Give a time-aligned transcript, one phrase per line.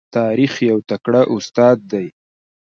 [0.17, 2.05] تاریخ یو تکړه استاد دی.